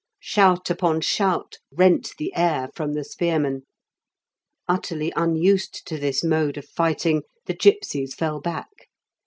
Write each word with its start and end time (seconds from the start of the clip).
Shout 0.23 0.71
upon 0.71 1.01
shout 1.01 1.57
rent 1.71 2.15
the 2.17 2.35
air 2.35 2.71
from 2.73 2.93
the 2.93 3.03
spearmen. 3.03 3.67
Utterly 4.67 5.13
unused 5.15 5.85
to 5.85 5.99
this 5.99 6.23
mode 6.23 6.57
of 6.57 6.65
fighting, 6.67 7.21
the 7.45 7.53
gipsies 7.53 8.15
fell 8.15 8.39
back. 8.41 8.87